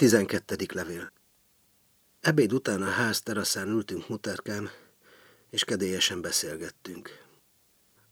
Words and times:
Tizenkettedik 0.00 0.72
levél. 0.72 1.12
Ebéd 2.20 2.52
után 2.52 2.82
a 2.82 2.90
ház 2.90 3.22
teraszán 3.22 3.68
ültünk 3.68 4.08
muterkám, 4.08 4.70
és 5.50 5.64
kedélyesen 5.64 6.20
beszélgettünk. 6.20 7.24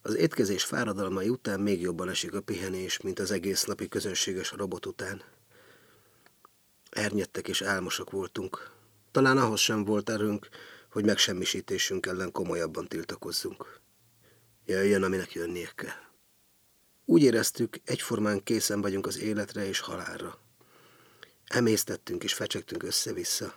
Az 0.03 0.17
étkezés 0.17 0.65
fáradalmai 0.65 1.29
után 1.29 1.61
még 1.61 1.81
jobban 1.81 2.09
esik 2.09 2.35
a 2.35 2.41
pihenés, 2.41 3.01
mint 3.01 3.19
az 3.19 3.31
egész 3.31 3.65
napi 3.65 3.89
közönséges 3.89 4.51
robot 4.51 4.87
után. 4.87 5.23
Ernyettek 6.91 7.49
és 7.49 7.63
álmosak 7.63 8.11
voltunk. 8.11 8.71
Talán 9.11 9.39
ahhoz 9.39 9.61
sem 9.61 9.85
volt 9.85 10.11
erőnk, 10.11 10.49
hogy 10.91 11.05
megsemmisítésünk 11.05 12.07
ellen 12.07 12.33
komolyabban 12.33 12.89
tiltakozzunk. 12.89 13.81
Jöjjön, 14.65 15.03
aminek 15.03 15.33
jönnie 15.33 15.71
kell. 15.75 16.03
Úgy 17.05 17.23
éreztük, 17.23 17.77
egyformán 17.85 18.43
készen 18.43 18.81
vagyunk 18.81 19.07
az 19.07 19.19
életre 19.19 19.67
és 19.67 19.81
halálra. 19.81 20.47
Emésztettünk 21.49 22.25
és 22.25 22.35
fecsegtünk 22.35 22.83
össze-vissza. 22.83 23.55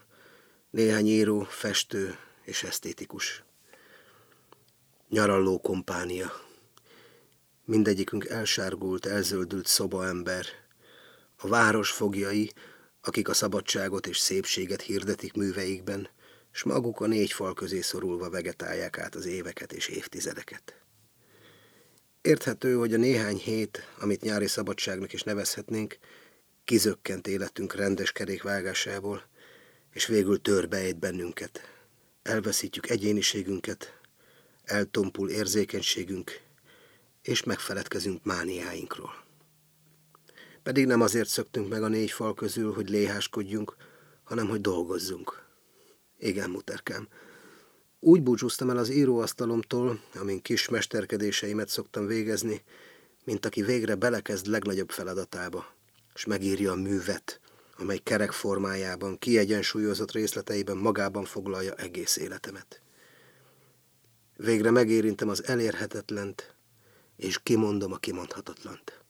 Néhány 0.70 1.08
író, 1.08 1.42
festő 1.42 2.18
és 2.44 2.64
esztétikus. 2.64 3.44
Nyaralló 5.10 5.60
kompánia. 5.60 6.32
Mindegyikünk 7.66 8.26
elsárgult, 8.26 9.06
elzöldült 9.06 9.68
szobaember. 9.68 10.46
A 11.38 11.48
város 11.48 11.92
fogjai, 11.92 12.52
akik 13.02 13.30
a 13.30 13.34
szabadságot 13.34 14.08
és 14.08 14.18
szépséget 14.18 14.82
hirdetik 14.82 15.34
műveikben, 15.34 16.10
s 16.52 16.64
maguk 16.64 17.00
a 17.00 17.08
négy 17.08 17.32
fal 17.32 17.54
közé 17.54 17.82
szorulva 17.82 18.30
vegetálják 18.30 18.98
át 18.98 19.16
az 19.16 19.26
éveket 19.26 19.74
és 19.74 19.88
évtizedeket. 19.88 20.76
Érthető, 22.22 22.76
hogy 22.76 22.94
a 22.94 22.98
néhány 22.98 23.38
hét, 23.38 23.88
amit 24.00 24.22
nyári 24.22 24.48
szabadságnak 24.48 25.14
is 25.14 25.24
nevezhetnénk, 25.24 25.98
kizökkent 26.72 27.28
életünk 27.28 27.76
rendes 27.76 28.12
kerékvágásából, 28.12 29.24
és 29.94 30.06
végül 30.06 30.42
törbeejt 30.42 31.00
bennünket. 31.00 31.62
Elveszítjük 32.22 32.90
egyéniségünket, 32.90 34.00
eltompul 34.64 35.30
érzékenységünk, 35.30 36.40
és 37.22 37.44
megfeledkezünk 37.44 38.24
mániáinkról. 38.24 39.24
Pedig 40.64 40.86
nem 40.86 41.02
azért 41.02 41.28
szöktünk 41.28 41.70
meg 41.70 41.84
a 41.84 41.88
négy 41.88 42.12
fal 42.12 42.34
közül, 42.34 42.74
hogy 42.74 42.90
léháskodjunk, 42.90 43.76
hanem 44.24 44.48
hogy 44.48 44.62
dolgozzunk. 44.62 45.46
Igen, 46.18 46.50
muterkám. 46.50 47.08
Úgy 48.00 48.22
búcsúztam 48.22 48.70
el 48.70 48.78
az 48.78 48.90
íróasztalomtól, 48.90 50.02
amin 50.16 50.42
kis 50.42 50.70
mesterkedéseimet 50.70 51.70
szoktam 51.70 52.06
végezni, 52.06 52.62
mint 53.24 53.46
aki 53.46 53.62
végre 53.62 53.96
belekezd 53.96 54.46
legnagyobb 54.46 54.90
feladatába, 54.90 55.80
és 56.14 56.26
megírja 56.26 56.72
a 56.72 56.76
művet, 56.76 57.40
amely 57.78 57.98
kerek 57.98 58.32
formájában, 58.32 59.18
kiegyensúlyozott 59.18 60.12
részleteiben 60.12 60.78
magában 60.78 61.26
foglalja 61.26 61.74
egész 61.74 62.18
életemet. 62.18 62.82
Végre 64.36 64.72
megérintem 64.72 65.30
az 65.30 65.44
elérhetetlent, 65.44 66.56
és 67.16 67.40
kimondom 67.44 67.92
a 67.92 67.98
kimondhatatlant. 67.98 69.04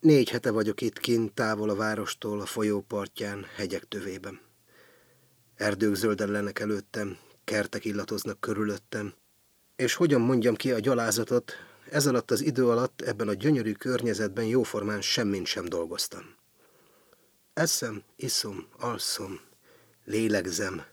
Négy 0.00 0.30
hete 0.30 0.50
vagyok 0.50 0.80
itt 0.80 0.98
kint, 0.98 1.32
távol 1.32 1.70
a 1.70 1.74
várostól, 1.74 2.40
a 2.40 2.46
folyópartján, 2.46 3.44
hegyek 3.56 3.84
tövében. 3.84 4.40
Erdők 5.54 5.94
zöldellenek 5.94 6.58
előttem, 6.58 7.18
kertek 7.44 7.84
illatoznak 7.84 8.40
körülöttem, 8.40 9.14
és 9.76 9.94
hogyan 9.94 10.20
mondjam 10.20 10.54
ki 10.54 10.72
a 10.72 10.78
gyalázatot, 10.78 11.52
ez 11.90 12.06
alatt 12.06 12.30
az 12.30 12.40
idő 12.40 12.68
alatt 12.68 13.00
ebben 13.00 13.28
a 13.28 13.34
gyönyörű 13.34 13.72
környezetben 13.72 14.44
jóformán 14.44 15.00
semmint 15.00 15.46
sem 15.46 15.64
dolgoztam. 15.64 16.34
Eszem, 17.54 18.02
iszom, 18.16 18.66
alszom, 18.78 19.40
lélegzem, 20.04 20.84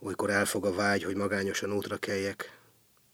olykor 0.00 0.30
elfog 0.30 0.64
a 0.64 0.74
vágy, 0.74 1.02
hogy 1.02 1.16
magányosan 1.16 1.72
útra 1.72 1.96
keljek, 1.96 2.58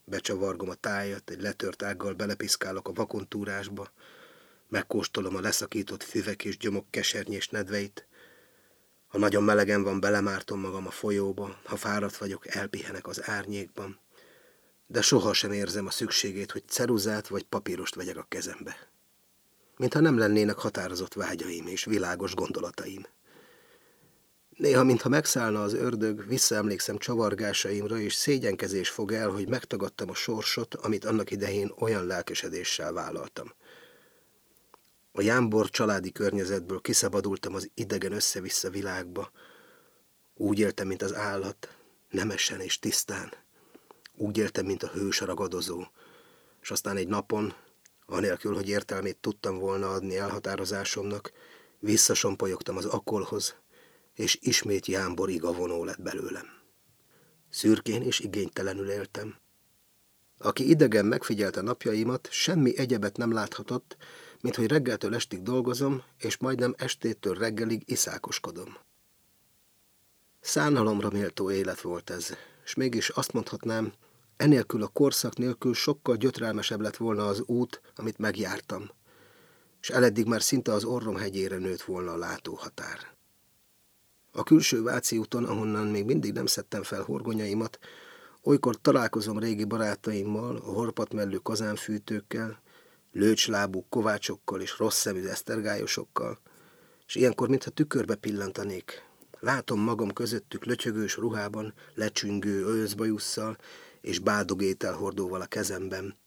becsavargom 0.04 0.69
a 0.69 0.75
tájat, 0.75 1.31
egy 1.31 1.41
letört 1.41 1.82
ággal 1.82 2.12
belepiszkálok 2.12 2.88
a 2.88 2.93
vakontúrásba, 2.93 3.91
megkóstolom 4.69 5.37
a 5.37 5.41
leszakított 5.41 6.03
füvek 6.03 6.44
és 6.44 6.56
gyomok 6.56 6.91
kesernyés 6.91 7.49
nedveit, 7.49 8.06
ha 9.06 9.19
nagyon 9.19 9.43
melegen 9.43 9.82
van, 9.82 10.00
belemártom 10.00 10.60
magam 10.60 10.87
a 10.87 10.91
folyóba, 10.91 11.59
ha 11.65 11.76
fáradt 11.76 12.16
vagyok, 12.16 12.47
elpihenek 12.47 13.06
az 13.06 13.28
árnyékban, 13.28 13.99
de 14.86 15.02
sohasem 15.02 15.52
érzem 15.52 15.86
a 15.86 15.91
szükségét, 15.91 16.50
hogy 16.52 16.62
ceruzát 16.69 17.28
vagy 17.28 17.42
papírost 17.42 17.94
vegyek 17.94 18.16
a 18.16 18.26
kezembe. 18.28 18.76
Mintha 19.76 20.00
nem 20.00 20.19
lennének 20.19 20.56
határozott 20.56 21.14
vágyaim 21.14 21.66
és 21.66 21.84
világos 21.84 22.34
gondolataim. 22.34 23.06
Néha, 24.48 24.84
mintha 24.84 25.08
megszállna 25.08 25.62
az 25.62 25.75
ördög, 25.75 26.28
visszaemlékszem 26.28 26.98
csavargásaimra, 26.98 27.98
és 27.98 28.14
szégyenkezés 28.14 28.88
fog 28.88 29.12
el, 29.12 29.30
hogy 29.30 29.48
megtagadtam 29.48 30.10
a 30.10 30.14
sorsot, 30.14 30.75
amit 30.75 31.04
annak 31.04 31.30
idején 31.30 31.72
olyan 31.78 32.06
lelkesedéssel 32.06 32.92
vállaltam– 32.92 33.52
a 35.19 35.22
jámbor 35.22 35.70
családi 35.70 36.12
környezetből 36.12 36.80
kiszabadultam 36.80 37.54
az 37.54 37.70
idegen 37.75 38.12
össze-vissza 38.12 38.70
világba. 38.70 39.30
Úgy 40.34 40.58
éltem, 40.58 40.86
mint 40.86 41.02
az 41.02 41.14
állat, 41.14 41.76
nemesen 42.10 42.60
és 42.60 42.78
tisztán. 42.78 43.32
Úgy 44.16 44.38
éltem, 44.38 44.66
mint 44.66 44.82
a 44.82 44.88
hős 44.88 45.21
ragadozó. 45.21 45.84
És 46.60 46.71
aztán 46.71 46.97
egy 46.97 47.09
napon, 47.09 47.54
anélkül, 48.06 48.54
hogy 48.54 48.69
értelmét 48.69 49.16
tudtam 49.16 49.59
volna 49.59 49.91
adni 49.91 50.16
elhatározásomnak, 50.16 51.32
visszasompolyogtam 51.78 52.76
az 52.76 52.84
akolhoz, 52.84 53.55
és 54.15 54.38
ismét 54.41 54.87
jámbor 54.87 55.31
igavonó 55.31 55.84
lett 55.84 56.03
belőlem. 56.03 56.47
Szürkén 57.50 58.03
és 58.03 58.21
igénytelenül 58.21 58.91
éltem. 58.91 59.37
Aki 60.38 60.69
idegen 60.69 61.06
megfigyelte 61.06 61.60
napjaimat, 61.60 62.28
semmi 62.31 62.78
egyebet 62.78 63.16
nem 63.16 63.32
láthatott, 63.32 63.97
mint 64.41 64.56
hogy 64.56 64.66
reggeltől 64.66 65.15
estig 65.15 65.43
dolgozom, 65.43 66.03
és 66.19 66.37
majdnem 66.37 66.75
estétől 66.78 67.34
reggelig 67.34 67.82
iszákoskodom. 67.84 68.76
Szánalomra 70.41 71.10
méltó 71.10 71.50
élet 71.50 71.81
volt 71.81 72.10
ez, 72.10 72.37
és 72.65 72.75
mégis 72.75 73.09
azt 73.09 73.32
mondhatnám, 73.32 73.93
enélkül 74.36 74.82
a 74.82 74.88
korszak 74.88 75.36
nélkül 75.36 75.74
sokkal 75.74 76.16
gyötrelmesebb 76.16 76.80
lett 76.80 76.97
volna 76.97 77.26
az 77.26 77.42
út, 77.47 77.80
amit 77.97 78.19
megjártam, 78.19 78.91
és 79.80 79.91
eleddig 79.91 80.26
már 80.26 80.42
szinte 80.42 80.72
az 80.72 80.84
orrom 80.84 81.16
hegyére 81.16 81.56
nőtt 81.56 81.82
volna 81.82 82.12
a 82.12 82.16
látóhatár. 82.16 83.14
A 84.32 84.42
külső 84.42 84.82
Váci 84.82 85.19
úton, 85.19 85.44
ahonnan 85.44 85.86
még 85.86 86.04
mindig 86.04 86.32
nem 86.32 86.46
szedtem 86.46 86.82
fel 86.82 87.02
horgonyaimat, 87.02 87.78
olykor 88.42 88.80
találkozom 88.80 89.38
régi 89.38 89.64
barátaimmal, 89.64 90.56
a 90.56 90.72
horpatmellő 90.72 91.36
kazánfűtőkkel, 91.36 92.62
lőcslábú 93.12 93.86
kovácsokkal 93.88 94.60
és 94.60 94.78
rossz 94.78 94.98
szemű 94.98 95.26
esztergályosokkal, 95.26 96.38
és 97.06 97.14
ilyenkor, 97.14 97.48
mintha 97.48 97.70
tükörbe 97.70 98.14
pillantanék. 98.14 99.02
Látom 99.41 99.80
magam 99.80 100.12
közöttük 100.12 100.64
lötyögős 100.64 101.16
ruhában, 101.16 101.75
lecsüngő 101.94 102.64
őszbajusszal 102.66 103.56
és 104.06 104.19
bádogétel 104.19 104.94
hordóval 104.94 105.41
a 105.41 105.47
kezemben, 105.47 106.19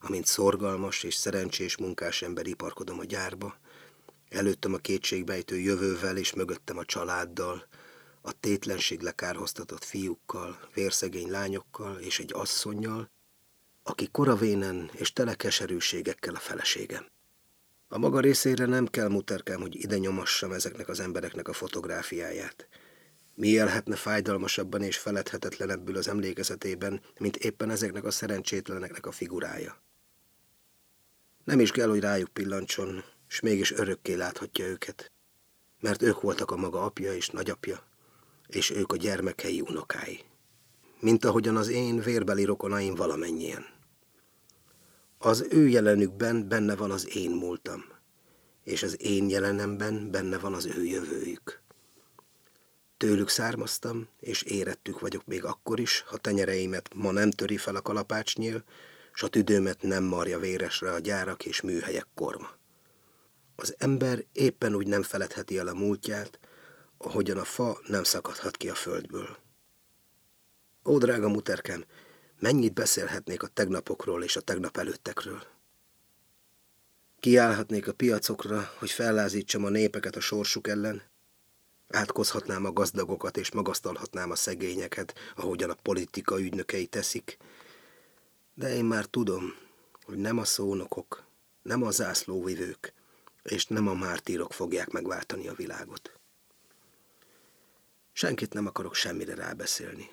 amint 0.00 0.26
szorgalmas 0.26 1.02
és 1.02 1.14
szerencsés 1.14 1.76
munkás 1.76 2.22
ember 2.22 2.46
iparkodom 2.46 2.98
a 2.98 3.04
gyárba. 3.04 3.56
Előttem 4.28 4.74
a 4.74 4.76
kétségbejtő 4.76 5.58
jövővel 5.58 6.16
és 6.16 6.34
mögöttem 6.34 6.78
a 6.78 6.84
családdal, 6.84 7.66
a 8.20 8.32
tétlenség 8.40 9.00
lekárhoztatott 9.00 9.84
fiúkkal, 9.84 10.58
vérszegény 10.74 11.30
lányokkal 11.30 11.98
és 11.98 12.18
egy 12.18 12.32
asszonnyal, 12.34 13.10
aki 13.82 14.08
koravénen 14.10 14.90
és 14.92 15.12
tele 15.12 15.34
keserűségekkel 15.34 16.34
a 16.34 16.38
feleségem. 16.38 17.06
A 17.88 17.98
maga 17.98 18.20
részére 18.20 18.66
nem 18.66 18.86
kell 18.86 19.08
muterkám, 19.08 19.60
hogy 19.60 19.74
ide 19.74 19.98
nyomassam 19.98 20.52
ezeknek 20.52 20.88
az 20.88 21.00
embereknek 21.00 21.48
a 21.48 21.52
fotográfiáját. 21.52 22.68
Mi 23.36 23.48
élhetne 23.48 23.96
fájdalmasabban 23.96 24.82
és 24.82 24.98
feledhetetlenebbül 24.98 25.96
az 25.96 26.08
emlékezetében, 26.08 27.00
mint 27.18 27.36
éppen 27.36 27.70
ezeknek 27.70 28.04
a 28.04 28.10
szerencsétleneknek 28.10 29.06
a 29.06 29.12
figurája. 29.12 29.82
Nem 31.44 31.60
is 31.60 31.70
kell, 31.70 31.88
hogy 31.88 32.00
rájuk 32.00 32.28
pillancson, 32.28 33.04
s 33.26 33.40
mégis 33.40 33.72
örökké 33.72 34.14
láthatja 34.14 34.66
őket, 34.66 35.12
mert 35.80 36.02
ők 36.02 36.20
voltak 36.20 36.50
a 36.50 36.56
maga 36.56 36.84
apja 36.84 37.14
és 37.14 37.28
nagyapja, 37.28 37.82
és 38.46 38.70
ők 38.70 38.92
a 38.92 38.96
gyermekei 38.96 39.60
unokái, 39.60 40.20
mint 41.00 41.24
ahogyan 41.24 41.56
az 41.56 41.68
én 41.68 42.00
vérbeli 42.00 42.44
rokonaim 42.44 42.94
valamennyien. 42.94 43.66
Az 45.18 45.46
ő 45.50 45.68
jelenükben 45.68 46.48
benne 46.48 46.76
van 46.76 46.90
az 46.90 47.16
én 47.16 47.30
múltam, 47.30 47.84
és 48.64 48.82
az 48.82 49.02
én 49.02 49.28
jelenemben 49.28 50.10
benne 50.10 50.38
van 50.38 50.54
az 50.54 50.66
ő 50.66 50.84
jövőjük. 50.84 51.55
Tőlük 52.96 53.28
származtam, 53.28 54.08
és 54.20 54.42
érettük 54.42 55.00
vagyok 55.00 55.26
még 55.26 55.44
akkor 55.44 55.80
is, 55.80 56.04
ha 56.06 56.16
tenyereimet 56.16 56.94
ma 56.94 57.10
nem 57.10 57.30
töri 57.30 57.56
fel 57.56 57.76
a 57.76 57.82
kalapácsnyél, 57.82 58.64
s 59.12 59.22
a 59.22 59.28
tüdőmet 59.28 59.82
nem 59.82 60.04
marja 60.04 60.38
véresre 60.38 60.92
a 60.92 60.98
gyárak 60.98 61.44
és 61.44 61.60
műhelyek 61.60 62.06
korma. 62.14 62.50
Az 63.56 63.74
ember 63.78 64.24
éppen 64.32 64.74
úgy 64.74 64.86
nem 64.86 65.02
feledheti 65.02 65.58
el 65.58 65.68
a 65.68 65.74
múltját, 65.74 66.38
ahogyan 66.98 67.38
a 67.38 67.44
fa 67.44 67.78
nem 67.86 68.04
szakadhat 68.04 68.56
ki 68.56 68.68
a 68.68 68.74
földből. 68.74 69.36
Ó, 70.84 70.98
drága 70.98 71.28
muterkem, 71.28 71.84
mennyit 72.38 72.74
beszélhetnék 72.74 73.42
a 73.42 73.46
tegnapokról 73.46 74.22
és 74.22 74.36
a 74.36 74.40
tegnap 74.40 74.76
előttekről. 74.76 75.42
Kiállhatnék 77.20 77.88
a 77.88 77.92
piacokra, 77.92 78.72
hogy 78.78 78.90
fellázítsam 78.90 79.64
a 79.64 79.68
népeket 79.68 80.16
a 80.16 80.20
sorsuk 80.20 80.68
ellen, 80.68 81.02
átkozhatnám 81.88 82.64
a 82.64 82.72
gazdagokat 82.72 83.36
és 83.36 83.52
magasztalhatnám 83.52 84.30
a 84.30 84.34
szegényeket, 84.34 85.14
ahogyan 85.36 85.70
a 85.70 85.76
politika 85.82 86.40
ügynökei 86.40 86.86
teszik, 86.86 87.36
de 88.54 88.74
én 88.74 88.84
már 88.84 89.04
tudom, 89.04 89.54
hogy 90.02 90.16
nem 90.16 90.38
a 90.38 90.44
szónokok, 90.44 91.24
nem 91.62 91.82
a 91.82 91.90
zászlóvivők, 91.90 92.92
és 93.42 93.66
nem 93.66 93.88
a 93.88 93.94
mártírok 93.94 94.52
fogják 94.52 94.90
megváltani 94.90 95.48
a 95.48 95.54
világot. 95.54 96.12
Senkit 98.12 98.52
nem 98.52 98.66
akarok 98.66 98.94
semmire 98.94 99.34
rábeszélni, 99.34 100.10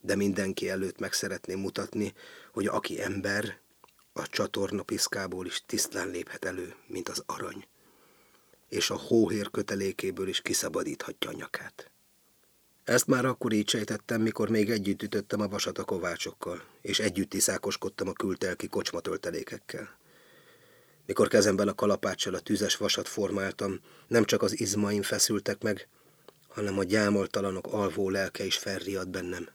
de 0.00 0.16
mindenki 0.16 0.68
előtt 0.68 0.98
meg 0.98 1.12
szeretném 1.12 1.58
mutatni, 1.58 2.14
hogy 2.52 2.66
aki 2.66 3.00
ember, 3.00 3.60
a 4.12 4.26
csatorna 4.26 4.82
piszkából 4.82 5.46
is 5.46 5.62
tisztán 5.66 6.08
léphet 6.08 6.44
elő, 6.44 6.74
mint 6.86 7.08
az 7.08 7.22
arany, 7.26 7.68
és 8.68 8.90
a 8.90 8.96
hóhér 8.96 9.50
kötelékéből 9.50 10.28
is 10.28 10.40
kiszabadíthatja 10.40 11.30
a 11.30 11.34
nyakát. 11.36 11.90
Ezt 12.84 13.06
már 13.06 13.24
akkor 13.24 13.52
így 13.52 13.68
sejtettem, 13.68 14.20
mikor 14.20 14.48
még 14.48 14.70
együtt 14.70 15.02
ütöttem 15.02 15.40
a 15.40 15.48
vasat 15.48 15.78
a 15.78 15.84
kovácsokkal, 15.84 16.64
és 16.80 16.98
együtt 16.98 17.34
iszákoskodtam 17.34 18.08
a 18.08 18.12
kültelki 18.12 18.68
kocsmatöltelékekkel. 18.68 19.98
Mikor 21.06 21.28
kezemben 21.28 21.68
a 21.68 21.74
kalapáccsal 21.74 22.34
a 22.34 22.40
tüzes 22.40 22.76
vasat 22.76 23.08
formáltam, 23.08 23.80
nem 24.06 24.24
csak 24.24 24.42
az 24.42 24.60
izmaim 24.60 25.02
feszültek 25.02 25.62
meg, 25.62 25.88
hanem 26.48 26.78
a 26.78 26.84
gyámoltalanok 26.84 27.66
alvó 27.66 28.10
lelke 28.10 28.44
is 28.44 28.56
felriadt 28.56 29.10
bennem. 29.10 29.48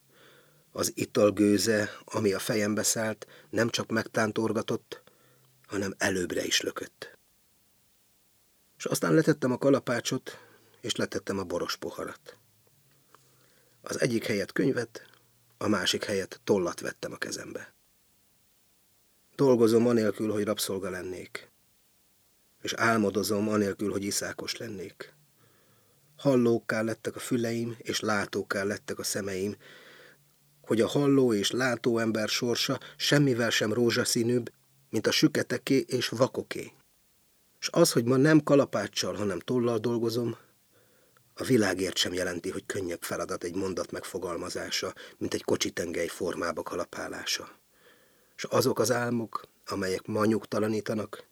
Az 0.71 0.91
ital 0.95 1.31
gőze, 1.31 1.89
ami 2.05 2.33
a 2.33 2.39
fejembe 2.39 2.83
szállt, 2.83 3.27
nem 3.49 3.69
csak 3.69 3.89
megtántorgatott, 3.89 5.03
hanem 5.67 5.93
előbbre 5.97 6.45
is 6.45 6.61
lökött. 6.61 7.12
És 8.83 8.89
aztán 8.89 9.13
letettem 9.13 9.51
a 9.51 9.57
kalapácsot, 9.57 10.39
és 10.81 10.95
letettem 10.95 11.39
a 11.39 11.43
boros 11.43 11.77
poharat. 11.77 12.37
Az 13.81 14.01
egyik 14.01 14.25
helyet 14.25 14.51
könyvet, 14.51 15.05
a 15.57 15.67
másik 15.67 16.03
helyet 16.03 16.41
tollat 16.43 16.79
vettem 16.79 17.11
a 17.11 17.17
kezembe. 17.17 17.73
Dolgozom 19.35 19.87
anélkül, 19.87 20.31
hogy 20.31 20.43
rabszolga 20.43 20.89
lennék, 20.89 21.51
és 22.61 22.73
álmodozom 22.73 23.49
anélkül, 23.49 23.91
hogy 23.91 24.03
iszákos 24.03 24.57
lennék. 24.57 25.13
Hallókká 26.17 26.81
lettek 26.81 27.15
a 27.15 27.19
füleim, 27.19 27.75
és 27.77 27.99
látókká 27.99 28.63
lettek 28.63 28.99
a 28.99 29.03
szemeim, 29.03 29.55
hogy 30.61 30.81
a 30.81 30.87
halló 30.87 31.33
és 31.33 31.51
látó 31.51 31.97
ember 31.97 32.29
sorsa 32.29 32.79
semmivel 32.97 33.49
sem 33.49 33.73
rózsaszínűbb, 33.73 34.51
mint 34.89 35.07
a 35.07 35.11
süketeké 35.11 35.85
és 35.87 36.09
vakoké. 36.09 36.73
És 37.63 37.69
az, 37.71 37.91
hogy 37.91 38.05
ma 38.05 38.15
nem 38.15 38.43
kalapáccsal, 38.43 39.13
hanem 39.13 39.39
tollal 39.39 39.77
dolgozom, 39.77 40.37
a 41.33 41.43
világért 41.43 41.97
sem 41.97 42.13
jelenti, 42.13 42.49
hogy 42.49 42.65
könnyebb 42.65 43.01
feladat 43.01 43.43
egy 43.43 43.55
mondat 43.55 43.91
megfogalmazása, 43.91 44.93
mint 45.17 45.33
egy 45.33 45.43
kocsitengely 45.43 46.07
formába 46.07 46.63
kalapálása. 46.63 47.49
És 48.35 48.43
azok 48.43 48.79
az 48.79 48.91
álmok, 48.91 49.47
amelyek 49.65 50.05
ma 50.05 50.25
nyugtalanítanak, 50.25 51.23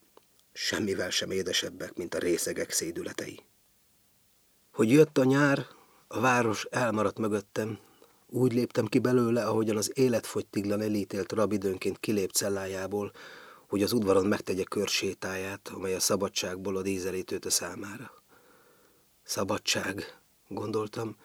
semmivel 0.53 1.09
sem 1.09 1.31
édesebbek, 1.31 1.95
mint 1.95 2.15
a 2.15 2.19
részegek 2.19 2.71
szédületei. 2.71 3.39
Hogy 4.71 4.91
jött 4.91 5.17
a 5.17 5.23
nyár, 5.23 5.65
a 6.07 6.19
város 6.19 6.65
elmaradt 6.69 7.17
mögöttem, 7.17 7.79
úgy 8.27 8.53
léptem 8.53 8.85
ki 8.85 8.99
belőle, 8.99 9.45
ahogyan 9.45 9.77
az 9.77 9.91
életfogytiglan 9.93 10.81
elítélt 10.81 11.31
rabidőnként 11.31 11.99
kilép 11.99 12.31
cellájából, 12.31 13.11
hogy 13.71 13.83
az 13.83 13.93
udvaron 13.93 14.25
megtegye 14.25 14.63
körsétáját, 14.63 15.71
amely 15.73 15.95
a 15.95 15.99
szabadságból 15.99 16.77
a 16.77 16.81
dízelítőt 16.81 17.45
a 17.45 17.49
számára. 17.49 18.11
Szabadság, 19.23 20.19
gondoltam, 20.47 21.15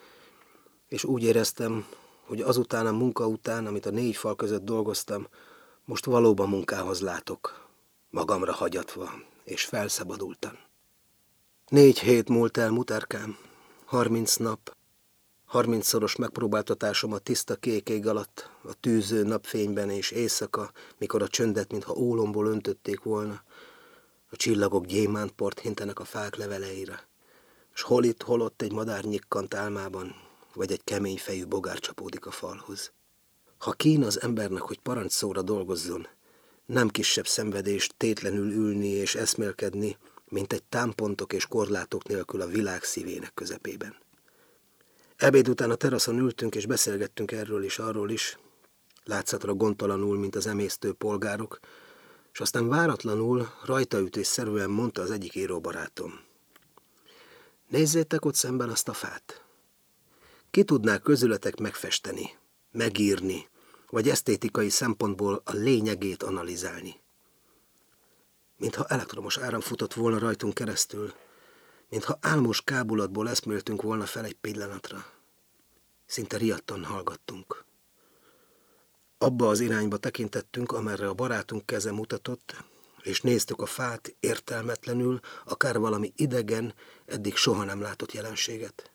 és 0.88 1.04
úgy 1.04 1.22
éreztem, 1.22 1.87
hogy 2.26 2.40
azután 2.40 2.87
a 2.87 2.93
munka 2.93 3.26
után, 3.26 3.66
amit 3.66 3.87
a 3.87 3.90
négy 3.90 4.16
fal 4.16 4.37
között 4.37 4.64
dolgoztam, 4.64 5.28
most 5.84 6.04
valóban 6.04 6.48
munkához 6.48 7.00
látok, 7.00 7.69
magamra 8.10 8.52
hagyatva, 8.52 9.10
és 9.44 9.64
felszabadultan. 9.64 10.58
Négy 11.69 11.98
hét 11.98 12.28
múlt 12.28 12.56
el, 12.56 12.70
muterkám, 12.70 13.38
harminc 13.84 14.37
nap, 14.37 14.76
harmincszoros 15.46 16.16
megpróbáltatásom 16.16 17.12
a 17.12 17.19
tiszta 17.19 17.54
kék 17.54 17.88
ég 17.88 18.06
alatt, 18.06 18.50
a 18.62 18.75
tűző 18.81 19.22
napfényben 19.22 19.90
és 19.90 20.10
éjszaka, 20.10 20.72
mikor 20.98 21.22
a 21.22 21.28
csöndet, 21.28 21.70
mintha 21.70 21.94
ólomból 21.94 22.46
öntötték 22.46 23.02
volna, 23.02 23.43
a 24.31 24.37
csillagok 24.37 24.87
gyémántport 24.87 25.60
hintenek 25.60 25.98
a 25.98 26.04
fák 26.04 26.37
leveleire 26.37 27.08
s 27.76 27.82
hol 27.82 28.04
itt, 28.04 28.22
hol 28.22 28.40
ott 28.40 28.62
egy 28.62 28.72
madár 28.72 29.04
nyikkant 29.04 29.54
álmában, 29.54 30.14
vagy 30.54 30.72
egy 30.72 30.84
kemény 30.84 31.19
fejű 31.19 31.46
bogár 31.46 31.78
csapódik 31.78 32.26
a 32.26 32.31
falhoz. 32.31 32.93
Ha 33.58 33.72
kín 33.72 34.02
az 34.02 34.20
embernek, 34.20 34.62
hogy 34.62 34.78
parancsszóra 34.78 35.43
dolgozzon, 35.43 36.06
nem 36.66 36.88
kisebb 36.88 37.26
szenvedést 37.26 37.94
tétlenül 37.96 38.52
ülni 38.52 38.88
és 38.88 39.14
eszmélkedni, 39.14 39.96
mint 40.28 40.52
egy 40.52 40.62
támpontok 40.62 41.32
és 41.32 41.46
korlátok 41.46 42.08
nélkül 42.08 42.40
a 42.40 42.46
világ 42.46 42.82
szívének 42.82 43.34
közepében. 43.34 43.96
Ebéd 45.17 45.49
után 45.49 45.71
a 45.71 45.75
teraszon 45.75 46.19
ültünk 46.19 46.55
és 46.55 46.67
beszélgettünk 46.67 47.33
erről 47.33 47.65
is, 47.65 47.79
arról 47.79 48.11
is, 48.11 48.39
látszatra 49.05 49.55
gondtalanul, 49.55 50.19
mint 50.19 50.37
az 50.37 50.47
emésztő 50.47 50.93
polgárok, 50.93 51.59
és 52.33 52.41
aztán 52.41 52.69
váratlanul, 52.69 53.49
rajtaütésszerűen 53.65 54.71
mondta 54.71 55.03
az 55.03 55.11
egyik 55.11 55.35
íróbarátom. 55.35 56.21
Nézzétek 57.69 58.25
ott 58.25 58.35
szemben 58.35 58.69
azt 58.69 58.89
a 58.89 58.93
fát. 58.93 59.45
Ki 60.51 60.65
tudná 60.65 60.99
közületek 60.99 61.59
megfesteni, 61.59 62.31
megírni, 62.73 63.49
vagy 63.91 64.09
esztétikai 64.09 64.69
szempontból 64.69 65.43
a 65.45 65.53
lényegét 65.53 66.23
analizálni? 66.23 67.01
Mintha 68.57 68.87
elektromos 68.87 69.39
áram 69.39 69.61
futott 69.61 69.95
volna 69.95 70.19
rajtunk 70.19 70.55
keresztül, 70.55 71.13
mintha 71.88 72.19
álmos 72.21 72.62
kábulatból 72.62 73.29
eszméltünk 73.29 73.83
volna 73.83 74.06
fel 74.06 74.25
egy 74.25 74.34
pillanatra. 74.34 75.06
Szinte 76.06 76.37
riadtan 76.37 76.84
hallgattunk. 76.84 77.65
Abba 79.19 79.49
az 79.49 79.60
irányba 79.60 79.96
tekintettünk, 79.96 80.72
amerre 80.72 81.08
a 81.08 81.15
barátunk 81.15 81.67
keze 81.67 81.93
mutatott, 81.93 82.65
és 83.03 83.20
néztük 83.20 83.60
a 83.60 83.67
fát 83.67 84.17
értelmetlenül, 84.20 85.20
akár 85.44 85.79
valami 85.79 86.13
idegen, 86.17 86.75
eddig 87.06 87.37
soha 87.37 87.65
nem 87.65 87.81
látott 87.81 88.13
jelenséget. 88.13 88.91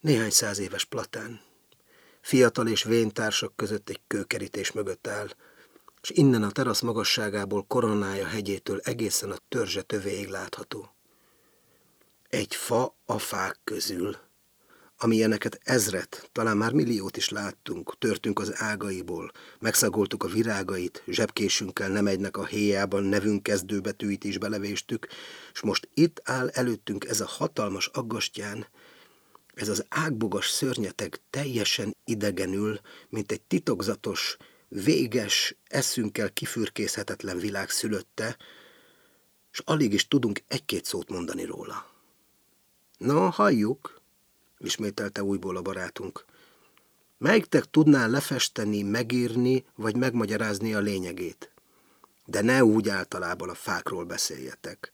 Néhány 0.00 0.30
száz 0.30 0.58
éves 0.58 0.84
platán. 0.84 1.40
Fiatal 2.20 2.68
és 2.68 2.82
vén 2.82 3.12
társak 3.12 3.56
között 3.56 3.88
egy 3.88 4.00
kőkerítés 4.06 4.72
mögött 4.72 5.06
áll, 5.06 5.28
és 6.02 6.10
innen 6.10 6.42
a 6.42 6.50
terasz 6.50 6.80
magasságából 6.80 7.64
koronája 7.66 8.26
hegyétől 8.26 8.80
egészen 8.82 9.30
a 9.30 9.38
törzse 9.48 9.82
tövéig 9.82 10.28
látható. 10.28 10.97
Egy 12.28 12.54
fa 12.54 12.96
a 13.04 13.18
fák 13.18 13.60
közül– 13.64 14.16
amilyeneket 15.00 15.60
ezret, 15.64 16.28
talán 16.32 16.56
már 16.56 16.72
milliót 16.72 17.16
is 17.16 17.28
láttunk, 17.28 17.98
törtünk 17.98 18.38
az 18.38 18.52
ágaiból, 18.54 19.32
megszagoltuk 19.58 20.22
a 20.22 20.28
virágait, 20.28 21.02
zsebkésünkkel 21.06 21.88
nem 21.88 22.06
egynek 22.06 22.36
a 22.36 22.46
héjában 22.46 23.02
nevünk 23.02 23.42
kezdőbetűit 23.42 24.24
is 24.24 24.38
belevéstük, 24.38 25.06
és 25.52 25.60
most 25.60 25.88
itt 25.94 26.20
áll 26.24 26.48
előttünk 26.48 27.04
ez 27.04 27.20
a 27.20 27.26
hatalmas 27.26 27.86
aggastyán, 27.86 28.66
ez 29.54 29.68
az 29.68 29.84
ágbogas 29.88 30.48
szörnyeteg 30.48 31.20
teljesen 31.30 31.96
idegenül, 32.04 32.80
mint 33.08 33.32
egy 33.32 33.42
titokzatos, 33.42 34.36
véges, 34.68 35.56
eszünkkel 35.64 36.32
kifürkészhetetlen 36.32 37.38
világ 37.38 37.70
szülötte, 37.70 38.36
és 39.52 39.58
alig 39.64 39.92
is 39.92 40.08
tudunk 40.08 40.42
egy-két 40.48 40.84
szót 40.84 41.08
mondani 41.08 41.44
róla. 41.44 41.97
Na, 42.98 43.30
halljuk, 43.30 44.00
ismételte 44.58 45.22
újból 45.22 45.56
a 45.56 45.62
barátunk. 45.62 46.24
Melyiktek 47.18 47.64
tudná 47.64 48.06
lefesteni, 48.06 48.82
megírni, 48.82 49.64
vagy 49.74 49.96
megmagyarázni 49.96 50.74
a 50.74 50.80
lényegét? 50.80 51.50
De 52.24 52.42
ne 52.42 52.64
úgy 52.64 52.88
általában 52.88 53.48
a 53.48 53.54
fákról 53.54 54.04
beszéljetek, 54.04 54.90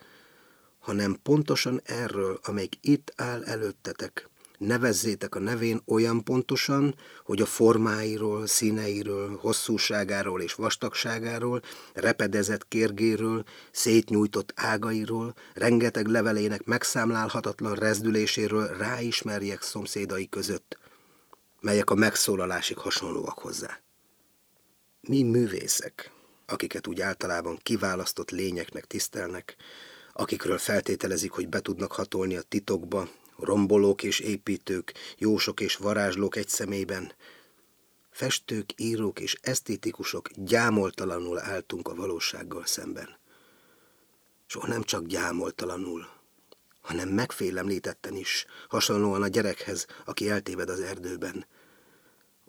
hanem 0.79 1.19
pontosan 1.23 1.81
erről, 1.85 2.41
amelyik 2.43 2.79
itt 2.81 3.13
áll 3.17 3.45
előttetek, 3.45 4.29
nevezzétek 4.67 5.35
a 5.35 5.39
nevén 5.39 5.83
olyan 5.87 6.25
pontosan, 6.25 6.95
hogy 7.25 7.41
a 7.41 7.47
formáiról, 7.47 8.47
színeiről, 8.47 9.39
hosszúságáról 9.41 10.41
és 10.41 10.55
vastagságáról, 10.55 11.63
repedezett 11.93 12.69
kérgéről, 12.69 13.45
szétnyújtott 13.71 14.53
ágairól, 14.57 15.35
rengeteg 15.55 16.07
levelének 16.07 16.65
megszámlálhatatlan 16.65 17.75
rezdüléséről 17.75 18.67
ráismerjek 18.67 19.63
szomszédai 19.63 20.29
között, 20.29 20.79
melyek 21.61 21.91
a 21.91 21.95
megszólalásig 21.95 22.77
hasonlóak 22.79 23.39
hozzá. 23.39 23.81
Mi 25.01 25.23
művészek, 25.23 26.11
akiket 26.47 26.87
úgy 26.87 27.01
általában 27.01 27.59
kiválasztott 27.63 28.31
lényeknek 28.31 28.85
tisztelnek, 28.85 29.57
akikről 30.13 30.59
feltételezik, 30.59 31.31
hogy 31.31 31.49
be 31.49 31.61
tudnak 31.61 31.93
hatolni 31.93 32.37
a 32.37 32.43
titokba, 32.43 33.09
rombolók 33.37 34.03
és 34.03 34.19
építők, 34.19 34.93
jósok 35.19 35.61
és 35.61 35.77
varázslók 35.77 36.37
egy 36.37 36.49
szemében. 36.49 37.13
Festők, 38.11 38.73
írók 38.77 39.21
és 39.21 39.39
esztétikusok 39.43 40.29
gyámoltalanul 40.37 41.39
álltunk 41.39 41.89
a 41.89 41.95
valósággal 41.95 42.67
szemben. 42.67 43.09
Soha 44.47 44.67
nem 44.67 44.83
csak 44.83 45.07
gyámoltalanul, 45.07 46.07
hanem 46.81 47.09
megfélemlítetten 47.09 48.15
is, 48.15 48.47
hasonlóan 48.69 49.23
a 49.23 49.29
gyerekhez, 49.29 49.87
aki 50.05 50.31
eltéved 50.31 50.69
az 50.69 50.81
erdőben. 50.81 51.47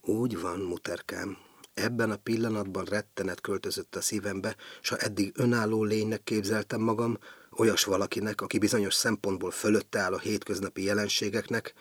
Úgy 0.01 0.39
van, 0.39 0.59
muterkám, 0.59 1.37
ebben 1.73 2.11
a 2.11 2.15
pillanatban 2.15 2.85
rettenet 2.85 3.41
költözött 3.41 3.95
a 3.95 4.01
szívembe, 4.01 4.55
s 4.81 4.89
ha 4.89 4.97
eddig 4.97 5.31
önálló 5.35 5.83
lénynek 5.83 6.23
képzeltem 6.23 6.81
magam, 6.81 7.17
olyas 7.55 7.83
valakinek, 7.83 8.41
aki 8.41 8.57
bizonyos 8.57 8.93
szempontból 8.93 9.51
fölötte 9.51 9.99
áll 9.99 10.13
a 10.13 10.19
hétköznapi 10.19 10.83
jelenségeknek, 10.83 11.73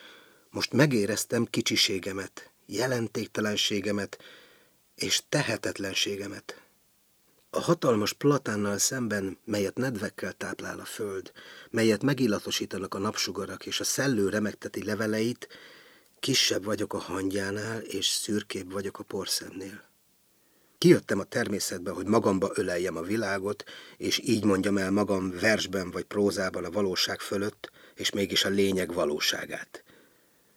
most 0.51 0.73
megéreztem 0.73 1.45
kicsiségemet, 1.45 2.51
jelentéktelenségemet 2.67 4.19
és 4.95 5.23
tehetetlenségemet. 5.29 6.63
A 7.51 7.61
hatalmas 7.61 8.13
platánnal 8.13 8.79
szemben, 8.79 9.39
melyet 9.45 9.77
nedvekkel 9.77 10.33
táplál 10.33 10.81
a 10.81 10.85
föld, 10.85 11.33
melyet 11.71 12.03
megillatosítanak 12.03 12.95
a 12.95 12.99
napsugarak 12.99 13.67
és 13.67 13.81
a 13.81 13.85
szellő 13.85 14.29
remegteti 14.29 14.85
leveleit, 14.85 15.49
kisebb 16.21 16.65
vagyok 16.65 16.93
a 16.95 16.99
hangyánál 16.99 17.81
és 17.81 18.07
szürkébb 18.07 18.73
vagyok 18.73 18.99
a 18.99 19.03
porszemnél. 19.03 19.94
Kijöttem 20.85 21.19
a 21.19 21.25
természetbe, 21.25 21.91
hogy 21.91 22.07
magamba 22.07 22.51
öleljem 22.55 22.97
a 22.97 23.03
világot, 23.03 23.65
és 23.97 24.21
így 24.25 24.45
mondjam 24.45 24.79
el 24.79 24.91
magam 24.91 25.31
versben 25.41 25.91
vagy 25.91 26.05
prózában 26.05 26.65
a 26.65 26.71
valóság 26.71 27.21
fölött, 27.21 27.71
és 27.95 28.11
mégis 28.11 28.45
a 28.45 28.49
lényeg 28.49 28.93
valóságát. 28.93 29.85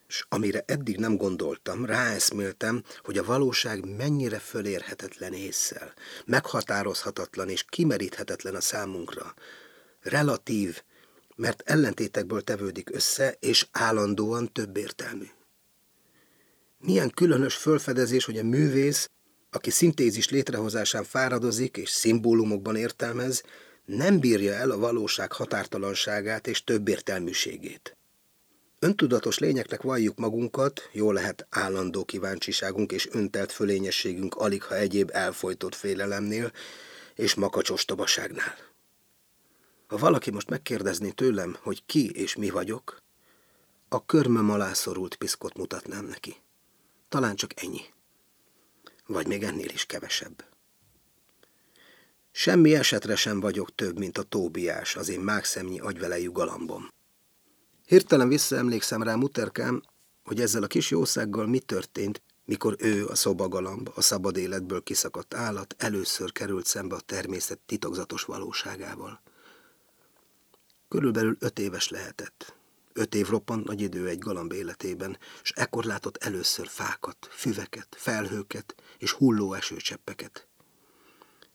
És 0.08 0.24
amire 0.28 0.62
eddig 0.66 0.96
nem 0.96 1.16
gondoltam, 1.16 1.84
ráeszméltem, 1.84 2.82
hogy 3.02 3.18
a 3.18 3.24
valóság 3.24 3.96
mennyire 3.96 4.38
fölérhetetlen 4.38 5.32
észsel, 5.32 5.94
meghatározhatatlan 6.26 7.48
és 7.48 7.64
kimeríthetetlen 7.68 8.54
a 8.54 8.60
számunkra. 8.60 9.34
Relatív, 10.00 10.82
mert 11.36 11.62
ellentétekből 11.66 12.42
tevődik 12.42 12.94
össze, 12.94 13.36
és 13.40 13.66
állandóan 13.72 14.52
többértelmű. 14.52 15.26
Milyen 16.78 17.10
különös 17.10 17.54
fölfedezés, 17.54 18.24
hogy 18.24 18.38
a 18.38 18.44
művész 18.44 19.10
aki 19.50 19.70
szintézis 19.70 20.28
létrehozásán 20.28 21.04
fáradozik 21.04 21.76
és 21.76 21.90
szimbólumokban 21.90 22.76
értelmez, 22.76 23.42
nem 23.84 24.20
bírja 24.20 24.52
el 24.52 24.70
a 24.70 24.78
valóság 24.78 25.32
határtalanságát 25.32 26.46
és 26.46 26.64
többértelműségét. 26.64 27.96
Öntudatos 28.78 29.38
lényeknek 29.38 29.82
valljuk 29.82 30.18
magunkat, 30.18 30.88
jó 30.92 31.12
lehet 31.12 31.46
állandó 31.50 32.04
kíváncsiságunk 32.04 32.92
és 32.92 33.08
öntelt 33.12 33.52
fölényességünk 33.52 34.34
alig, 34.34 34.62
ha 34.62 34.76
egyéb 34.76 35.10
elfolytott 35.12 35.74
félelemnél 35.74 36.52
és 37.14 37.34
makacsos 37.34 37.84
tobaságnál. 37.84 38.54
Ha 39.86 39.96
valaki 39.96 40.30
most 40.30 40.48
megkérdezné 40.48 41.10
tőlem, 41.10 41.56
hogy 41.60 41.82
ki 41.86 42.10
és 42.10 42.36
mi 42.36 42.50
vagyok, 42.50 42.96
a 43.88 44.04
körmöm 44.06 44.50
alá 44.50 44.72
szorult 44.72 45.16
piszkot 45.16 45.56
mutatnám 45.56 46.04
neki. 46.04 46.36
Talán 47.08 47.36
csak 47.36 47.62
ennyi 47.62 47.80
vagy 49.08 49.26
még 49.26 49.42
ennél 49.42 49.68
is 49.68 49.86
kevesebb. 49.86 50.44
Semmi 52.30 52.74
esetre 52.74 53.16
sem 53.16 53.40
vagyok 53.40 53.74
több, 53.74 53.98
mint 53.98 54.18
a 54.18 54.22
Tóbiás, 54.22 54.96
az 54.96 55.08
én 55.08 55.20
mágszemnyi 55.20 55.78
agyvelejű 55.80 56.30
galambom. 56.30 56.92
Hirtelen 57.86 58.28
visszaemlékszem 58.28 59.02
rá, 59.02 59.14
muterkám, 59.14 59.82
hogy 60.24 60.40
ezzel 60.40 60.62
a 60.62 60.66
kis 60.66 60.90
jószággal 60.90 61.46
mi 61.46 61.58
történt, 61.58 62.22
mikor 62.44 62.76
ő, 62.78 63.06
a 63.06 63.14
szobagalamb, 63.14 63.90
a 63.94 64.00
szabad 64.00 64.36
életből 64.36 64.82
kiszakadt 64.82 65.34
állat 65.34 65.74
először 65.78 66.32
került 66.32 66.66
szembe 66.66 66.94
a 66.94 67.00
természet 67.00 67.58
titokzatos 67.66 68.22
valóságával. 68.22 69.20
Körülbelül 70.88 71.36
öt 71.40 71.58
éves 71.58 71.88
lehetett. 71.88 72.57
Öt 72.98 73.14
év 73.14 73.28
roppant 73.28 73.64
nagy 73.64 73.80
idő 73.80 74.08
egy 74.08 74.18
galamb 74.18 74.52
életében, 74.52 75.18
és 75.42 75.50
ekkor 75.50 75.84
látott 75.84 76.16
először 76.16 76.66
fákat, 76.66 77.28
füveket, 77.30 77.96
felhőket 77.98 78.74
és 78.98 79.12
hulló 79.12 79.52
esőcseppeket. 79.52 80.48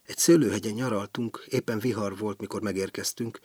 Egy 0.06 0.18
szőlőhegyen 0.18 0.74
nyaraltunk, 0.74 1.46
éppen 1.50 1.80
vihar 1.80 2.18
volt, 2.18 2.40
mikor 2.40 2.62
megérkeztünk, 2.62 3.40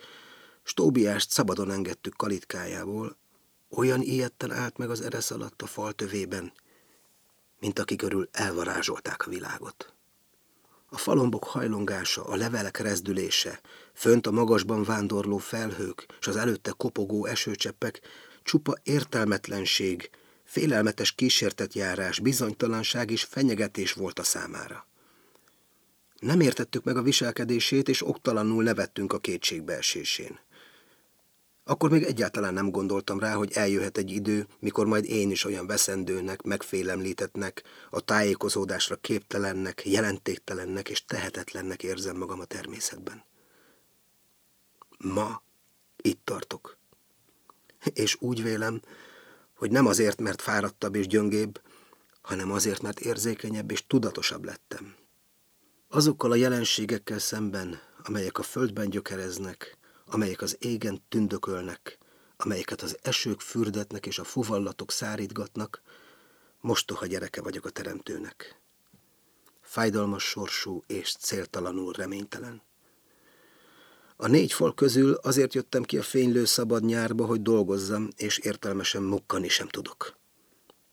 Stóbiást 0.63 1.31
szabadon 1.31 1.71
engedtük 1.71 2.15
kalitkájából, 2.15 3.17
olyan 3.69 4.01
ilyetten 4.01 4.51
állt 4.51 4.77
meg 4.77 4.89
az 4.89 5.01
eresz 5.01 5.31
alatt 5.31 5.61
a 5.61 5.65
fal 5.67 5.93
tövében, 5.93 6.51
mint 7.59 7.79
aki 7.79 7.95
körül 7.95 8.29
elvarázsolták 8.31 9.27
a 9.27 9.29
világot. 9.29 9.93
A 10.89 10.97
falombok 10.97 11.43
hajlongása, 11.43 12.23
a 12.23 12.35
levelek 12.35 12.77
rezdülése, 12.77 13.61
fönt 13.93 14.27
a 14.27 14.31
magasban 14.31 14.83
vándorló 14.83 15.37
felhők 15.37 16.05
és 16.19 16.27
az 16.27 16.35
előtte 16.35 16.73
kopogó 16.77 17.25
esőcseppek 17.25 18.01
csupa 18.43 18.77
értelmetlenség, 18.83 20.09
félelmetes 20.43 21.11
kísértetjárás, 21.11 22.19
bizonytalanság 22.19 23.11
és 23.11 23.23
fenyegetés 23.23 23.93
volt 23.93 24.19
a 24.19 24.23
számára. 24.23 24.87
Nem 26.19 26.39
értettük 26.39 26.83
meg 26.83 26.97
a 26.97 27.01
viselkedését, 27.01 27.89
és 27.89 28.07
oktalanul 28.07 28.63
nevettünk 28.63 29.13
a 29.13 29.19
kétségbeesésén. 29.19 30.39
Akkor 31.69 31.89
még 31.89 32.03
egyáltalán 32.03 32.53
nem 32.53 32.71
gondoltam 32.71 33.19
rá, 33.19 33.33
hogy 33.33 33.51
eljöhet 33.53 33.97
egy 33.97 34.11
idő, 34.11 34.47
mikor 34.59 34.85
majd 34.85 35.05
én 35.05 35.31
is 35.31 35.45
olyan 35.45 35.67
veszendőnek, 35.67 36.41
megfélemlítetnek, 36.41 37.63
a 37.89 37.99
tájékozódásra 37.99 38.95
képtelennek, 38.95 39.85
jelentéktelennek 39.85 40.89
és 40.89 41.05
tehetetlennek 41.05 41.83
érzem 41.83 42.17
magam 42.17 42.39
a 42.39 42.45
természetben. 42.45 43.23
Ma 44.97 45.41
itt 46.01 46.21
tartok. 46.23 46.77
És 47.93 48.17
úgy 48.19 48.43
vélem, 48.43 48.81
hogy 49.55 49.71
nem 49.71 49.85
azért, 49.85 50.21
mert 50.21 50.41
fáradtabb 50.41 50.95
és 50.95 51.07
gyöngébb, 51.07 51.61
hanem 52.21 52.51
azért, 52.51 52.81
mert 52.81 52.99
érzékenyebb 52.99 53.71
és 53.71 53.87
tudatosabb 53.87 54.43
lettem. 54.43 54.95
Azokkal 55.89 56.31
a 56.31 56.35
jelenségekkel 56.35 57.19
szemben, 57.19 57.79
amelyek 58.03 58.37
a 58.37 58.43
földben 58.43 58.89
gyökereznek, 58.89 59.78
amelyek 60.09 60.41
az 60.41 60.55
égen 60.59 61.01
tündökölnek, 61.09 61.97
amelyeket 62.37 62.81
az 62.81 62.97
esők 63.01 63.39
fürdetnek 63.39 64.05
és 64.05 64.19
a 64.19 64.23
fuvallatok 64.23 64.91
szárítgatnak, 64.91 65.81
mostoha 66.61 67.05
gyereke 67.05 67.41
vagyok 67.41 67.65
a 67.65 67.69
teremtőnek. 67.69 68.59
Fájdalmas 69.61 70.23
sorsú 70.23 70.83
és 70.87 71.15
céltalanul 71.19 71.93
reménytelen. 71.93 72.61
A 74.15 74.27
négy 74.27 74.53
fal 74.53 74.73
közül 74.73 75.13
azért 75.13 75.53
jöttem 75.53 75.83
ki 75.83 75.97
a 75.97 76.03
fénylő 76.03 76.45
szabad 76.45 76.83
nyárba, 76.83 77.25
hogy 77.25 77.41
dolgozzam, 77.41 78.07
és 78.15 78.37
értelmesen 78.37 79.03
mukkani 79.03 79.47
sem 79.47 79.67
tudok. 79.67 80.17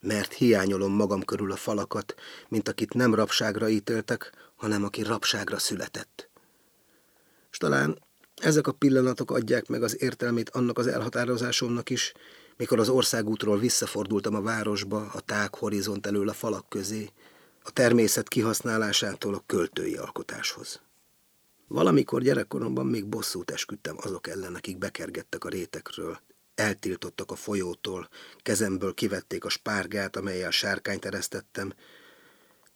Mert 0.01 0.33
hiányolom 0.33 0.93
magam 0.93 1.25
körül 1.25 1.53
a 1.53 1.57
falakat, 1.57 2.15
mint 2.49 2.69
akit 2.69 2.95
nem 2.95 3.15
rabságra 3.15 3.69
ítéltek, 3.69 4.33
hanem 4.57 4.85
aki 4.85 5.03
rabságra 5.03 5.59
született. 5.59 6.29
És 7.51 7.59
talán 7.59 7.99
ezek 8.43 8.67
a 8.67 8.73
pillanatok 8.73 9.31
adják 9.31 9.67
meg 9.67 9.83
az 9.83 10.03
értelmét 10.03 10.51
annak 10.51 10.79
az 10.79 10.87
elhatározásomnak 10.87 11.91
is, 11.91 12.13
mikor 12.57 12.79
az 12.79 12.89
országútról 12.89 13.59
visszafordultam 13.59 14.35
a 14.35 14.43
városba, 14.43 15.11
a 15.13 15.21
tág 15.21 15.55
horizont 15.55 16.07
elől 16.07 16.29
a 16.29 16.33
falak 16.33 16.69
közé, 16.69 17.11
a 17.63 17.71
természet 17.71 18.29
kihasználásától 18.29 19.35
a 19.35 19.43
költői 19.47 19.97
alkotáshoz. 19.97 20.81
Valamikor 21.69 22.23
gyerekkoromban 22.23 22.87
még 22.87 23.07
bosszút 23.07 23.51
esküdtem 23.51 23.97
azok 24.01 24.27
ellen, 24.27 24.55
akik 24.55 24.79
bekergettek 24.79 25.45
a 25.45 25.49
rétekről, 25.49 26.21
eltiltottak 26.55 27.31
a 27.31 27.35
folyótól, 27.35 28.09
kezemből 28.39 28.95
kivették 28.95 29.45
a 29.45 29.49
spárgát, 29.49 30.17
amelyel 30.17 30.51
sárkányt 30.51 31.05
eresztettem, 31.05 31.73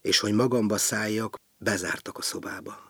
és 0.02 0.18
hogy 0.18 0.32
magamba 0.32 0.76
szálljak, 0.76 1.36
bezártak 1.58 2.18
a 2.18 2.22
szobába. 2.22 2.89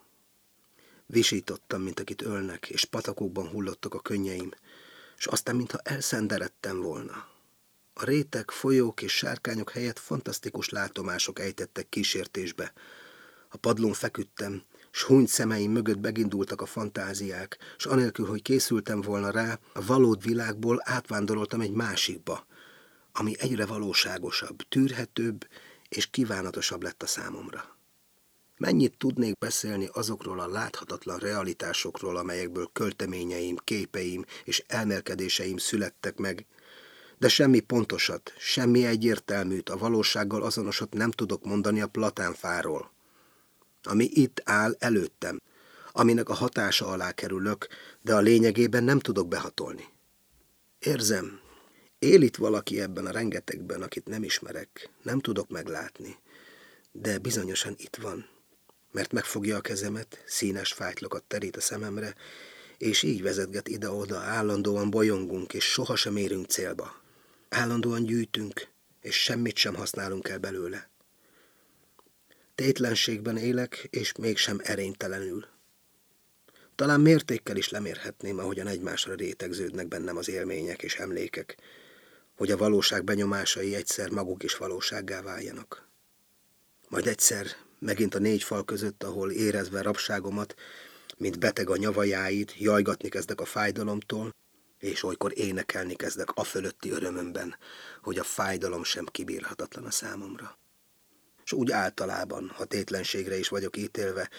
Visítottam, 1.11 1.83
mint 1.83 2.01
akit 2.01 2.23
ölnek, 2.23 2.69
és 2.69 2.85
patakokban 2.85 3.49
hullottak 3.49 3.95
a 3.95 4.01
könnyeim, 4.01 4.51
és 5.17 5.27
aztán, 5.27 5.57
mintha 5.57 5.79
elszenderedtem 5.83 6.81
volna. 6.81 7.29
A 7.95 8.05
rétek, 8.05 8.51
folyók 8.51 9.03
és 9.03 9.17
sárkányok 9.17 9.71
helyett 9.71 9.99
fantasztikus 9.99 10.69
látomások 10.69 11.39
ejtettek 11.39 11.89
kísértésbe. 11.89 12.73
A 13.49 13.57
padlón 13.57 13.93
feküdtem, 13.93 14.63
s 14.91 15.03
hunyt 15.03 15.29
szemeim 15.29 15.73
mögött 15.73 15.99
begindultak 15.99 16.61
a 16.61 16.67
fantáziák, 16.67 17.59
s 17.77 17.87
anélkül, 17.87 18.27
hogy 18.27 18.43
készültem 18.43 19.01
volna 19.01 19.31
rá, 19.31 19.59
a 19.73 19.85
valód 19.85 20.23
világból 20.23 20.81
átvándoroltam 20.85 21.61
egy 21.61 21.73
másikba, 21.73 22.47
ami 23.13 23.35
egyre 23.39 23.67
valóságosabb, 23.67 24.63
tűrhetőbb 24.69 25.49
és 25.89 26.07
kívánatosabb 26.07 26.83
lett 26.83 27.03
a 27.03 27.07
számomra. 27.07 27.80
Mennyit 28.61 28.97
tudnék 28.99 29.39
beszélni 29.39 29.89
azokról 29.93 30.41
a 30.41 30.49
láthatatlan 30.49 31.19
realitásokról, 31.19 32.17
amelyekből 32.17 32.71
költeményeim, 32.73 33.57
képeim 33.65 34.25
és 34.45 34.65
elmerkedéseim 34.67 35.57
születtek 35.57 36.17
meg, 36.17 36.47
de 37.19 37.29
semmi 37.29 37.61
pontosat, 37.61 38.33
semmi 38.39 38.87
egyértelműt, 38.87 39.69
a 39.69 39.79
valósággal 39.79 40.43
azonosat 40.43 40.95
nem 40.95 41.11
tudok 41.11 41.45
mondani 41.45 41.81
a 41.81 41.87
platánfáról, 41.87 42.93
ami 43.83 44.05
itt 44.13 44.41
áll 44.45 44.77
előttem, 44.79 45.41
aminek 45.93 46.29
a 46.29 46.35
hatása 46.35 46.87
alá 46.87 47.13
kerülök, 47.13 47.67
de 48.03 48.15
a 48.15 48.21
lényegében 48.21 48.85
nem 48.85 48.99
tudok 48.99 49.29
behatolni. 49.29 49.85
Érzem, 50.79 51.41
él 51.99 52.23
itt 52.23 52.37
valaki 52.37 52.81
ebben 52.81 53.07
a 53.07 53.11
rengetegben, 53.11 53.83
akit 53.83 54.07
nem 54.07 54.23
ismerek, 54.23 54.91
nem 55.03 55.21
tudok 55.21 55.49
meglátni, 55.49 56.19
de 56.93 57.19
bizonyosan 57.19 57.75
itt 57.79 57.97
van, 57.97 58.39
mert 58.93 59.13
megfogja 59.13 59.57
a 59.57 59.61
kezemet, 59.61 60.23
színes 60.27 60.73
fájtlokat 60.73 61.25
terít 61.25 61.57
a 61.57 61.61
szememre, 61.61 62.15
és 62.79 63.03
így 63.03 63.23
vezetget 63.23 63.69
ide-oda, 63.69 64.19
állandóan 64.19 64.91
bolyongunk, 64.91 65.55
és 65.55 65.65
sohasem 65.65 66.17
érünk 66.17 66.47
célba. 66.47 67.03
Állandóan 67.49 68.05
gyűjtünk, 68.05 68.69
és 69.01 69.23
semmit 69.23 69.57
sem 69.57 69.75
használunk 69.75 70.29
el 70.29 70.39
belőle. 70.39 70.91
Tétlenségben 72.55 73.37
élek, 73.37 73.87
és 73.91 74.13
mégsem 74.13 74.61
erénytelenül. 74.63 75.47
Talán 76.75 77.01
mértékkel 77.01 77.57
is 77.57 77.69
lemérhetném, 77.69 78.39
ahogyan 78.39 78.67
egymásra 78.67 79.15
rétegződnek 79.15 79.89
bennem 79.89 80.17
az 80.17 80.29
élmények 80.29 80.83
és 80.83 80.97
emlékek, 80.97 81.57
hogy 82.37 82.51
a 82.51 82.57
valóság 82.57 83.05
benyomásai 83.05 83.75
egyszer 83.75 84.11
maguk 84.11 84.43
is 84.43 84.57
valósággá 84.57 85.23
váljanak. 85.23 85.89
Majd 86.89 87.07
egyszer, 87.07 87.47
megint 87.81 88.15
a 88.15 88.19
négy 88.19 88.43
fal 88.43 88.65
között, 88.65 89.03
ahol 89.03 89.31
érezve 89.31 89.83
rabságomat, 89.83 90.55
mint 91.17 91.39
beteg 91.39 91.71
a 91.71 91.77
nyavajáit, 91.77 92.55
jajgatni 92.59 93.09
kezdek 93.09 93.41
a 93.41 93.45
fájdalomtól, 93.45 94.35
és 94.79 95.03
olykor 95.03 95.33
énekelni 95.39 95.95
kezdek 95.95 96.31
a 96.35 96.45
fölötti 96.45 96.91
örömömben, 96.91 97.57
hogy 98.03 98.19
a 98.19 98.25
fájdalom 98.25 98.85
sem 98.85 99.07
kibírhatatlan 99.07 99.85
a 99.85 99.91
számomra. 99.91 100.59
És 101.45 101.53
úgy 101.53 101.71
általában, 101.71 102.53
ha 102.55 102.65
tétlenségre 102.65 103.39
is 103.39 103.49
vagyok 103.49 103.77
ítélve, 103.77 104.31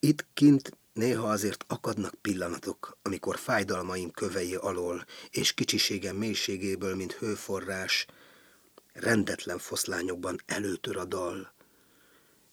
itt 0.00 0.26
kint 0.34 0.76
néha 0.92 1.28
azért 1.28 1.64
akadnak 1.68 2.14
pillanatok, 2.14 2.98
amikor 3.02 3.38
fájdalmaim 3.38 4.10
kövei 4.10 4.54
alól 4.54 5.04
és 5.30 5.52
kicsiségem 5.52 6.16
mélységéből, 6.16 6.94
mint 6.94 7.12
hőforrás, 7.12 8.06
rendetlen 8.92 9.58
foszlányokban 9.58 10.40
előtör 10.46 10.96
a 10.96 11.04
dal, 11.04 11.52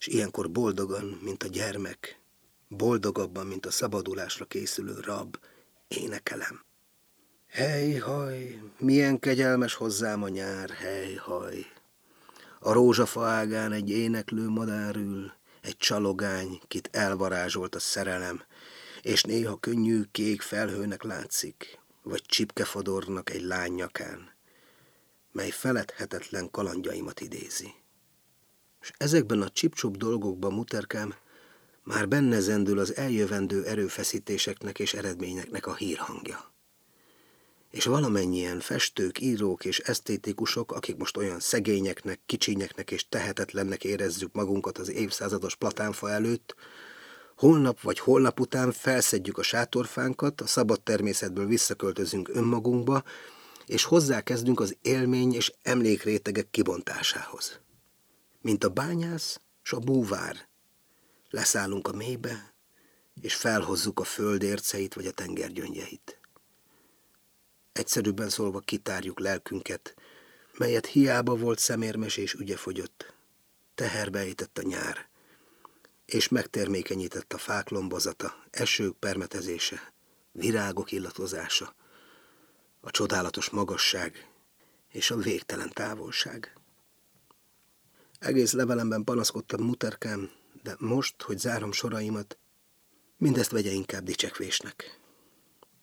és 0.00 0.06
ilyenkor 0.06 0.50
boldogan, 0.50 1.18
mint 1.22 1.42
a 1.42 1.48
gyermek, 1.48 2.20
boldogabban, 2.68 3.46
mint 3.46 3.66
a 3.66 3.70
szabadulásra 3.70 4.44
készülő 4.44 5.00
rab, 5.00 5.38
énekelem. 5.88 6.64
Hely-haj, 7.48 8.62
milyen 8.78 9.18
kegyelmes 9.18 9.74
hozzám 9.74 10.22
a 10.22 10.28
nyár, 10.28 10.70
hely-haj. 10.70 11.66
A 12.58 12.72
rózsafa 12.72 13.26
ágán 13.26 13.72
egy 13.72 13.90
éneklő 13.90 14.48
madár 14.48 14.96
ül, 14.96 15.32
egy 15.60 15.76
csalogány, 15.76 16.60
kit 16.68 16.88
elvarázsolt 16.92 17.74
a 17.74 17.78
szerelem, 17.78 18.42
és 19.02 19.22
néha 19.22 19.56
könnyű 19.56 20.02
kék 20.12 20.40
felhőnek 20.40 21.02
látszik, 21.02 21.78
vagy 22.02 22.22
csipkefodornak 22.22 23.30
egy 23.30 23.42
lány 23.42 23.72
nyakán, 23.72 24.34
mely 25.32 25.50
feledhetetlen 25.50 26.50
kalandjaimat 26.50 27.20
idézi. 27.20 27.79
És 28.80 28.92
ezekben 28.96 29.42
a 29.42 29.48
csipcsup 29.48 29.96
dolgokban 29.96 30.52
muterkám 30.52 31.14
már 31.82 32.08
benne 32.08 32.40
zendül 32.40 32.78
az 32.78 32.96
eljövendő 32.96 33.64
erőfeszítéseknek 33.64 34.78
és 34.78 34.94
eredményeknek 34.94 35.66
a 35.66 35.74
hírhangja 35.74 36.50
és 37.70 37.84
valamennyien 37.84 38.60
festők, 38.60 39.20
írók 39.20 39.64
és 39.64 39.78
esztétikusok, 39.78 40.72
akik 40.72 40.96
most 40.96 41.16
olyan 41.16 41.40
szegényeknek, 41.40 42.20
kicsinyeknek 42.26 42.90
és 42.90 43.08
tehetetlennek 43.08 43.84
érezzük 43.84 44.32
magunkat 44.32 44.78
az 44.78 44.90
évszázados 44.90 45.56
platánfa 45.56 46.10
előtt, 46.10 46.54
holnap 47.36 47.80
vagy 47.80 47.98
holnap 47.98 48.40
után 48.40 48.72
felszedjük 48.72 49.38
a 49.38 49.42
sátorfánkat, 49.42 50.40
a 50.40 50.46
szabad 50.46 50.80
természetből 50.80 51.46
visszaköltözünk 51.46 52.28
önmagunkba, 52.28 53.02
és 53.66 53.84
hozzákezdünk 53.84 54.60
az 54.60 54.76
élmény 54.82 55.34
és 55.34 55.52
emlékrétegek 55.62 56.50
kibontásához. 56.50 57.60
Mint 58.40 58.64
a 58.64 58.68
bányász 58.68 59.40
és 59.64 59.72
a 59.72 59.78
búvár. 59.78 60.48
Leszállunk 61.30 61.88
a 61.88 61.92
mélybe, 61.92 62.54
és 63.20 63.34
felhozzuk 63.34 64.00
a 64.00 64.04
föld 64.04 64.42
érceit 64.42 64.94
vagy 64.94 65.06
a 65.06 65.12
tenger 65.12 65.52
gyöngyeit. 65.52 66.20
Egyszerűbben 67.72 68.28
szólva 68.28 68.60
kitárjuk 68.60 69.20
lelkünket, 69.20 69.94
melyet 70.58 70.86
hiába 70.86 71.36
volt 71.36 71.58
szemérmes 71.58 72.16
és 72.16 72.34
ügyefogyott. 72.34 73.14
Teherbe 73.74 74.18
ejtett 74.18 74.58
a 74.58 74.62
nyár, 74.62 75.08
és 76.04 76.28
megtermékenyített 76.28 77.32
a 77.32 77.38
fák 77.38 77.68
lombozata, 77.68 78.44
esők 78.50 78.96
permetezése, 78.98 79.92
virágok 80.32 80.92
illatozása, 80.92 81.74
a 82.80 82.90
csodálatos 82.90 83.50
magasság 83.50 84.30
és 84.88 85.10
a 85.10 85.16
végtelen 85.16 85.70
távolság. 85.72 86.59
Egész 88.20 88.52
levelemben 88.52 89.04
panaszkodtam 89.04 89.62
muterkám, 89.62 90.30
de 90.62 90.74
most, 90.78 91.22
hogy 91.22 91.38
zárom 91.38 91.72
soraimat, 91.72 92.38
mindezt 93.16 93.50
vegye 93.50 93.70
inkább 93.70 94.04
dicsekvésnek. 94.04 95.00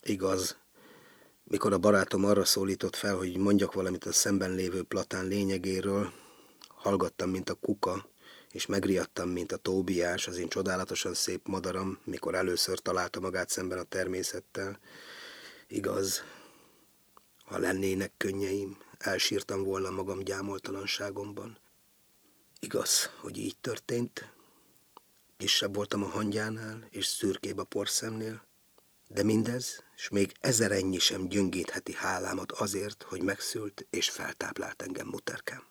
Igaz, 0.04 0.58
mikor 1.44 1.74
a 1.74 1.78
barátom 1.78 2.26
arra 2.26 2.46
szólított 2.46 2.96
fel, 2.96 3.16
hogy 3.16 3.38
mondjak 3.38 3.74
valamit 3.74 4.06
a 4.06 4.12
szemben 4.12 4.52
lévő 4.52 4.84
platán 4.84 5.26
lényegéről, 5.26 6.14
hallgattam, 6.68 7.30
mint 7.30 7.50
a 7.50 7.54
kuka, 7.54 8.10
és 8.52 8.66
megriadtam, 8.66 9.30
mint 9.30 9.52
a 9.52 9.58
tóbiás, 9.58 10.28
az 10.28 10.38
én 10.38 10.48
csodálatosan 10.48 11.14
szép 11.14 11.48
madaram, 11.48 12.00
mikor 12.04 12.36
először 12.36 12.80
találta 12.80 13.20
magát 13.20 13.50
szemben 13.50 13.80
a 13.80 13.84
természettel. 13.84 14.80
Igaz, 15.68 16.24
ha 17.46 17.58
lennének 17.58 18.12
könnyeim, 18.18 18.78
elsírtam 18.98 19.64
volna 19.64 19.90
magam 19.90 20.20
gyámoltalanságomban. 20.20 21.58
Igaz, 22.60 23.10
hogy 23.20 23.38
így 23.38 23.58
történt. 23.62 24.32
Kisebb 25.38 25.76
voltam 25.76 26.04
a 26.04 26.08
hangyánál, 26.08 26.88
és 26.90 27.06
szürkébb 27.06 27.58
a 27.58 27.64
porszemnél, 27.64 28.46
de 29.08 29.24
mindez, 29.24 29.84
és 29.96 30.10
még 30.10 30.36
ezer 30.40 30.72
ennyi 30.72 31.00
sem 31.00 31.28
gyöngítheti 31.28 31.94
hálámat 31.94 32.52
azért, 32.52 33.04
hogy 33.04 33.22
megszült 33.22 33.88
és 33.90 34.10
feltáplált 34.10 34.82
engem 34.82 35.08
muterkám. 35.08 35.64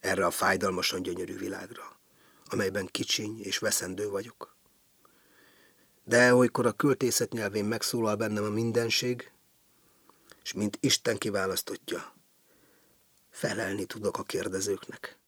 Erre 0.00 0.26
a 0.26 0.30
fájdalmasan 0.30 1.02
gyönyörű 1.02 1.36
világra, 1.36 1.98
amelyben 2.44 2.86
kicsiny 2.86 3.40
és 3.40 3.58
veszendő 3.58 4.08
vagyok. 4.08 4.56
De 6.04 6.34
olykor 6.34 6.66
a 6.66 6.72
költészet 6.72 7.32
nyelvén 7.32 7.64
megszólal 7.64 8.16
bennem 8.16 8.44
a 8.44 8.48
mindenség, 8.48 9.30
és 10.42 10.52
mint 10.52 10.78
Isten 10.80 11.18
kiválasztotja, 11.18 12.14
felelni 13.30 13.84
tudok 13.84 14.18
a 14.18 14.22
kérdezőknek. 14.22 15.18